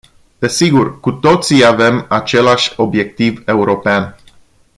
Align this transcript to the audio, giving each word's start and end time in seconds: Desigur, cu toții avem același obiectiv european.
Desigur, 0.39 0.99
cu 0.99 1.11
toții 1.11 1.65
avem 1.65 2.05
același 2.09 2.73
obiectiv 2.77 3.43
european. 3.47 4.15